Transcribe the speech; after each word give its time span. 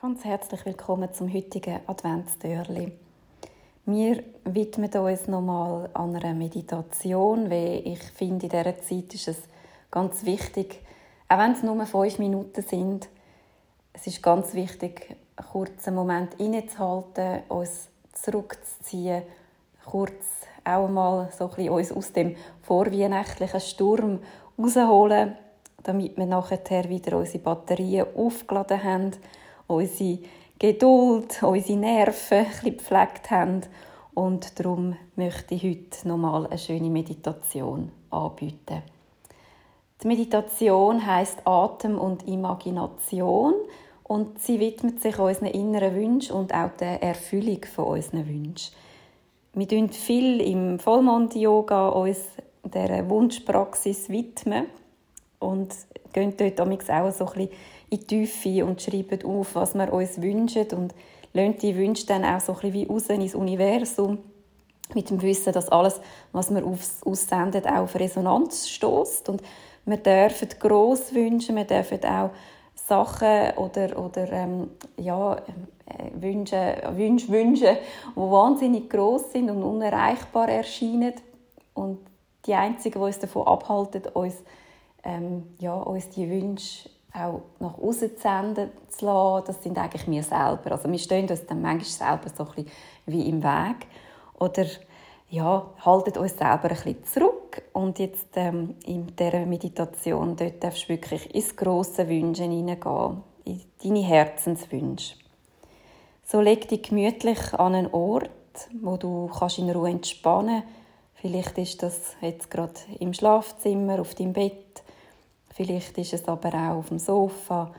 Ganz 0.00 0.24
herzlich 0.24 0.64
willkommen 0.64 1.12
zum 1.12 1.34
heutigen 1.34 1.80
Adventstörli. 1.88 2.92
Wir 3.84 4.22
widmen 4.44 4.92
uns 4.92 5.26
nochmal 5.26 5.90
an 5.92 6.14
einer 6.14 6.34
Meditation, 6.34 7.50
weil 7.50 7.82
ich 7.84 8.00
finde, 8.14 8.46
in 8.46 8.50
dieser 8.50 8.80
Zeit 8.80 9.12
ist 9.12 9.26
es 9.26 9.38
ganz 9.90 10.24
wichtig, 10.24 10.82
auch 11.28 11.38
wenn 11.38 11.50
es 11.50 11.64
nur 11.64 11.84
fünf 11.84 12.20
Minuten 12.20 12.62
sind, 12.62 13.08
es 13.92 14.06
ist 14.06 14.22
ganz 14.22 14.54
wichtig, 14.54 15.16
einen 15.34 15.48
kurzen 15.48 15.96
Moment 15.96 16.34
innezuhalten, 16.34 17.42
uns 17.48 17.88
zurückzuziehen, 18.12 19.24
kurz 19.84 20.46
auch 20.62 20.88
mal 20.88 21.28
so 21.36 21.46
ein 21.46 21.56
bisschen 21.56 21.70
uns 21.70 21.90
aus 21.90 22.12
dem 22.12 22.36
vorweihnachtlichen 22.62 23.60
Sturm 23.60 24.20
rausholen, 24.56 25.36
damit 25.82 26.16
wir 26.16 26.26
nachher 26.26 26.88
wieder 26.88 27.18
unsere 27.18 27.40
Batterien 27.40 28.06
aufgeladen 28.16 28.84
haben 28.84 29.12
unsere 29.68 30.18
Geduld, 30.58 31.40
unsere 31.42 31.78
Nerven 31.78 32.46
ein 32.64 32.64
gepflegt 32.64 33.30
haben. 33.30 33.62
Und 34.14 34.58
darum 34.58 34.96
möchte 35.14 35.54
ich 35.54 35.62
heute 35.62 36.08
nochmal 36.08 36.46
eine 36.46 36.58
schöne 36.58 36.90
Meditation 36.90 37.92
anbieten. 38.10 38.82
Die 40.02 40.06
Meditation 40.08 41.06
heißt 41.06 41.46
Atem 41.46 41.98
und 41.98 42.26
Imagination 42.26 43.54
und 44.02 44.40
sie 44.40 44.58
widmet 44.58 45.00
sich 45.00 45.18
unseren 45.18 45.48
inneren 45.48 45.94
Wünschen 45.94 46.34
und 46.34 46.54
auch 46.54 46.70
der 46.80 47.02
Erfüllung 47.02 47.64
von 47.64 47.84
unseren 47.84 48.26
Wünschen. 48.26 48.74
Wir 49.54 49.66
widmen 49.66 49.94
viel 49.94 50.40
im 50.40 50.78
Vollmond-Yoga 50.78 51.88
uns 51.88 52.20
dieser 52.64 53.08
Wunschpraxis 53.08 54.08
widmen 54.08 54.66
und 55.38 55.74
gehen 56.12 56.34
dort 56.36 56.60
auch 56.90 57.10
so 57.10 57.26
ein 57.26 57.32
bisschen 57.32 57.50
in 57.90 58.00
die 58.00 58.06
Tiefe 58.06 58.64
und 58.64 58.82
schreiben 58.82 59.24
auf, 59.24 59.54
was 59.54 59.74
wir 59.74 59.92
uns 59.92 60.20
wünschen 60.20 60.66
und 60.72 60.94
lassen 61.32 61.58
die 61.58 61.76
Wünsche 61.76 62.06
dann 62.06 62.24
auch 62.24 62.40
so 62.40 62.52
ein 62.52 62.58
bisschen 62.60 62.74
wie 62.74 62.86
raus 62.86 63.08
ins 63.08 63.34
Universum 63.34 64.18
mit 64.94 65.10
dem 65.10 65.20
Wissen, 65.22 65.52
dass 65.52 65.68
alles, 65.68 66.00
was 66.32 66.50
wir 66.50 66.64
aussenden, 67.04 67.66
auch 67.66 67.82
auf 67.82 67.94
Resonanz 67.94 68.68
stößt. 68.68 69.28
Und 69.28 69.42
wir 69.84 69.98
dürfen 69.98 70.48
gross 70.58 71.14
wünschen, 71.14 71.56
wir 71.56 71.64
dürfen 71.64 72.04
auch 72.04 72.30
Sachen 72.74 73.56
oder, 73.56 73.98
oder 74.02 74.32
ähm, 74.32 74.70
ja, 74.96 75.34
äh, 75.34 75.40
Wünsche, 76.14 76.82
Wünsche 76.92 77.28
wünschen, 77.28 77.76
die 78.16 78.20
wahnsinnig 78.20 78.88
gross 78.88 79.32
sind 79.32 79.50
und 79.50 79.62
unerreichbar 79.62 80.48
erscheinen. 80.48 81.12
Und 81.74 81.98
die 82.46 82.54
Einzigen, 82.54 82.98
die 82.98 83.04
uns 83.04 83.18
davon 83.18 83.46
abhalten, 83.46 84.06
uns, 84.14 84.36
ähm, 85.04 85.54
ja, 85.58 85.74
uns 85.74 86.08
die 86.10 86.30
Wünsche 86.30 86.88
auch 87.14 87.42
nach 87.58 87.78
außen 87.78 88.10
senden 88.16 88.70
zu 88.88 89.06
lassen, 89.06 89.46
das 89.46 89.62
sind 89.62 89.78
eigentlich 89.78 90.06
wir 90.06 90.22
selber. 90.22 90.72
Also 90.72 90.90
wir 90.90 90.98
stehen 90.98 91.28
uns 91.28 91.46
dann 91.46 91.62
manchmal 91.62 91.84
selber 91.84 92.30
so 92.36 92.44
ein 92.44 92.54
bisschen 92.54 92.70
wie 93.06 93.28
im 93.28 93.42
Weg 93.42 93.86
oder 94.38 94.66
ja, 95.30 95.66
haltet 95.84 96.16
uns 96.16 96.38
selber 96.38 96.64
ein 96.64 96.68
bisschen 96.68 97.04
zurück 97.04 97.62
und 97.72 97.98
jetzt 97.98 98.28
ähm, 98.36 98.76
in 98.86 99.14
dieser 99.14 99.44
Meditation 99.44 100.36
dort 100.36 100.62
darfst 100.62 100.84
du 100.84 100.88
wirklich 100.90 101.34
ins 101.34 101.54
grosse 101.54 102.08
Wünschen 102.08 102.50
hineingehen, 102.50 103.22
in 103.44 103.62
deine 103.82 104.00
Herzenswünsche. 104.00 105.16
So 106.24 106.40
leg 106.40 106.68
dich 106.68 106.82
gemütlich 106.82 107.54
an 107.54 107.74
einen 107.74 107.92
Ort, 107.92 108.30
wo 108.82 108.96
du 108.96 109.30
kannst 109.38 109.58
in 109.58 109.70
Ruhe 109.70 109.90
entspannen 109.90 110.62
kannst. 110.62 110.78
Vielleicht 111.20 111.58
ist 111.58 111.82
das 111.82 112.16
jetzt 112.20 112.50
gerade 112.50 112.74
im 113.00 113.12
Schlafzimmer, 113.12 114.00
auf 114.00 114.14
deinem 114.14 114.34
Bett 114.34 114.82
Vielleicht 115.54 115.98
ist 115.98 116.12
es 116.12 116.28
aber 116.28 116.48
auch 116.54 116.78
auf 116.78 116.88
dem 116.88 116.98
Sofa. 116.98 117.72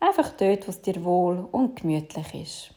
Einfach 0.00 0.30
dort, 0.30 0.66
wo 0.66 0.70
es 0.70 0.82
dir 0.82 1.04
wohl 1.04 1.46
und 1.52 1.76
gemütlich 1.76 2.34
ist. 2.34 2.74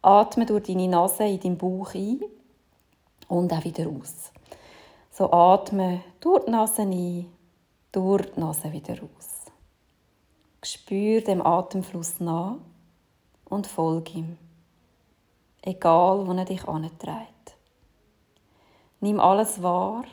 Atme 0.00 0.46
durch 0.46 0.64
deine 0.64 0.88
Nase 0.88 1.24
in 1.24 1.40
deinen 1.40 1.58
Bauch 1.58 1.92
ein 1.94 2.20
und 3.28 3.52
auch 3.52 3.64
wieder 3.64 3.88
aus. 3.88 4.32
So 5.10 5.32
atme 5.32 6.02
durch 6.20 6.44
die 6.44 6.50
Nase 6.50 6.82
ein, 6.82 7.26
durch 7.90 8.26
die 8.26 8.40
Nase 8.40 8.72
wieder 8.72 8.94
aus. 8.94 9.46
Spür 10.62 11.20
dem 11.20 11.44
Atemfluss 11.44 12.20
nach 12.20 12.56
und 13.44 13.66
folge 13.66 14.12
ihm. 14.12 14.38
Egal, 15.62 16.26
wo 16.26 16.32
er 16.32 16.44
dich 16.44 16.66
antreibt. 16.66 17.56
Nimm 19.00 19.20
alles 19.20 19.62
wahr, 19.62 20.04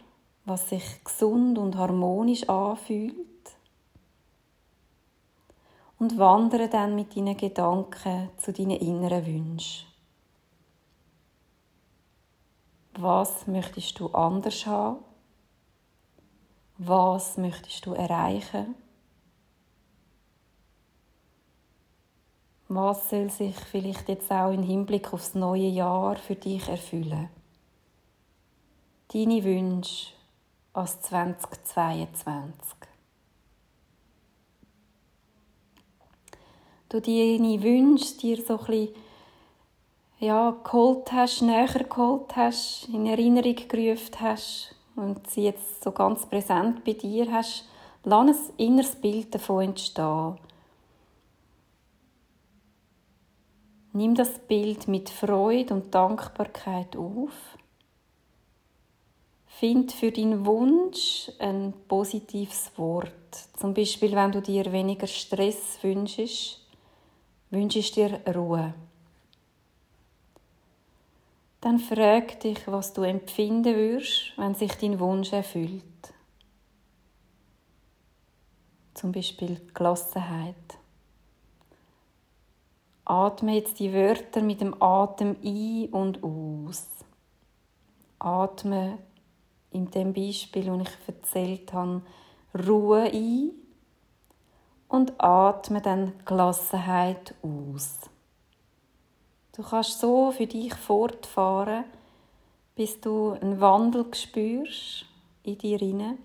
was 0.46 0.70
sich 0.70 1.04
gesund 1.04 1.58
und 1.58 1.78
harmonisch 1.78 2.50
anfühlt 2.50 3.35
und 6.06 6.20
wandere 6.20 6.70
dann 6.70 6.94
mit 6.94 7.16
deinen 7.16 7.36
Gedanken 7.36 8.30
zu 8.38 8.54
deinen 8.54 8.78
inneren 8.78 9.26
Wünschen. 9.26 9.88
Was 12.94 13.48
möchtest 13.48 14.00
du 14.00 14.10
anders 14.10 14.68
haben? 14.68 15.00
Was 16.78 17.38
möchtest 17.38 17.88
du 17.88 17.94
erreichen? 17.94 18.76
Was 22.68 23.10
soll 23.10 23.32
sich 23.32 23.56
vielleicht 23.56 24.08
jetzt 24.08 24.32
auch 24.32 24.52
im 24.52 24.62
Hinblick 24.62 25.12
aufs 25.12 25.34
neue 25.34 25.70
Jahr 25.70 26.18
für 26.18 26.36
dich 26.36 26.68
erfüllen? 26.70 27.30
Deine 29.12 29.44
Wünsche 29.44 30.14
als 30.72 31.02
2022. 31.02 32.85
du 36.90 37.02
deine 37.02 37.62
Wünsche 37.62 38.18
dir 38.18 38.42
so 38.42 38.58
ein 38.60 38.66
bisschen, 38.66 38.96
ja, 40.20 40.52
geholt 40.64 41.12
hast, 41.12 41.42
näher 41.42 41.68
geholt 41.68 42.36
hast, 42.36 42.88
in 42.92 43.06
Erinnerung 43.06 43.56
gerufen 43.68 44.20
hast 44.20 44.76
und 44.96 45.30
sie 45.30 45.44
jetzt 45.44 45.84
so 45.84 45.92
ganz 45.92 46.26
präsent 46.26 46.84
bei 46.84 46.94
dir 46.94 47.32
hast, 47.32 47.66
lass 48.04 48.28
ein 48.28 48.38
inneres 48.58 48.96
Bild 48.96 49.34
davon 49.36 49.66
entstehen. 49.66 50.38
Nimm 53.94 54.14
das 54.14 54.40
Bild 54.40 54.88
mit 54.88 55.10
Freude 55.10 55.74
und 55.74 55.96
Dankbarkeit 55.96 56.98
auf. 56.98 57.32
Find 59.48 59.94
für 59.94 60.12
deinen 60.12 60.46
Wunsch 60.46 61.32
ein 61.40 61.74
positives 61.88 62.72
Wort. 62.76 63.14
Zum 63.58 63.74
Beispiel, 63.74 64.12
wenn 64.12 64.34
du 64.34 64.42
dir 64.42 64.70
weniger 64.74 65.08
Stress 65.08 65.78
wünschst, 65.82 66.65
wünsche 67.56 67.80
ich 67.80 67.92
dir 67.92 68.22
Ruhe. 68.36 68.74
Dann 71.62 71.80
frag 71.80 72.40
dich, 72.42 72.68
was 72.68 72.94
du 72.94 73.02
empfinden 73.02 73.76
würdest, 73.76 74.34
wenn 74.38 74.54
sich 74.54 74.74
dein 74.74 75.00
Wunsch 75.00 75.34
erfüllt. 75.34 75.84
Zum 78.94 79.12
Beispiel 79.12 79.60
Gelassenheit. 79.74 80.56
Atme 83.04 83.56
jetzt 83.56 83.80
die 83.80 83.94
Wörter 83.94 84.42
mit 84.42 84.62
dem 84.62 84.80
Atem 84.82 85.36
ein 85.44 85.90
und 85.92 86.24
aus. 86.24 86.88
Atme 88.20 89.00
in 89.72 89.90
dem 89.92 90.14
Beispiel, 90.14 90.66
das 90.66 90.88
ich 90.88 91.08
erzählt 91.08 91.74
habe, 91.74 92.02
Ruhe 92.54 93.12
ein 93.12 93.52
und 94.96 95.20
atme 95.20 95.82
dann 95.82 96.14
Gelassenheit 96.24 97.36
aus. 97.42 98.00
Du 99.54 99.62
kannst 99.62 100.00
so 100.00 100.32
für 100.32 100.48
dich 100.48 100.74
fortfahren, 100.74 101.84
bis 102.76 103.02
du 103.02 103.32
einen 103.32 103.60
Wandel 103.60 104.06
spürst 104.14 105.06
in 105.44 105.58
dir 105.58 105.78
hinein. 105.78 106.18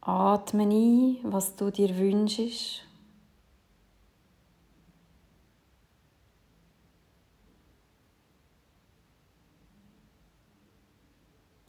Atme 0.00 0.64
ein, 0.64 1.18
was 1.22 1.54
du 1.54 1.70
dir 1.70 1.96
wünschst. 1.96 2.82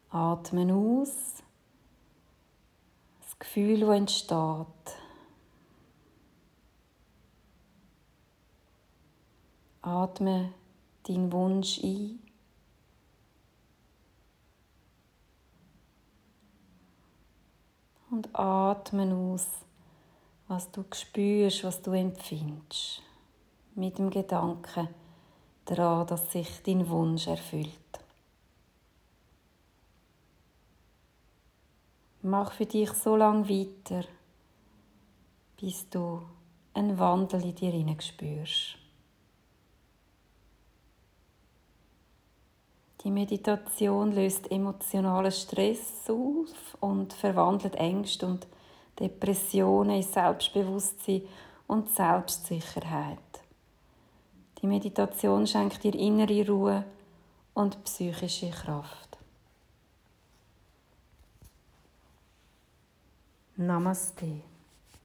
Atme 0.09 0.73
aus. 0.73 1.43
Gefühl, 3.39 3.79
das 3.81 3.89
entsteht. 3.89 4.97
Atme 9.81 10.53
deinen 11.03 11.31
Wunsch 11.31 11.79
ein. 11.83 12.19
Und 18.09 18.29
atme 18.33 19.13
aus, 19.15 19.47
was 20.47 20.71
du 20.71 20.83
spürst, 20.93 21.63
was 21.63 21.81
du 21.81 21.91
empfindest. 21.91 23.01
Mit 23.75 23.97
dem 23.97 24.09
Gedanken 24.09 24.87
daran, 25.65 26.07
dass 26.07 26.31
sich 26.31 26.63
dein 26.63 26.89
Wunsch 26.89 27.27
erfüllt. 27.27 27.86
Mach 32.29 32.51
für 32.51 32.65
dich 32.65 32.91
so 32.91 33.15
lange 33.15 33.47
weiter, 33.47 34.03
bis 35.55 35.89
du 35.89 36.21
einen 36.73 36.99
Wandel 36.99 37.41
in 37.41 37.55
dir 37.55 37.71
hinein 37.71 38.01
spürst. 38.01 38.77
Die 43.01 43.11
Meditation 43.11 44.11
löst 44.11 44.51
emotionalen 44.51 45.31
Stress 45.31 46.09
auf 46.09 46.77
und 46.81 47.13
verwandelt 47.13 47.75
Ängste 47.75 48.25
und 48.25 48.45
Depressionen 48.99 49.95
in 49.95 50.03
Selbstbewusstsein 50.03 51.21
und 51.67 51.89
Selbstsicherheit. 51.95 53.39
Die 54.61 54.67
Meditation 54.67 55.47
schenkt 55.47 55.81
dir 55.81 55.95
innere 55.95 56.45
Ruhe 56.45 56.83
und 57.53 57.81
psychische 57.85 58.49
Kraft. 58.49 59.06
Namastê. 63.57 64.43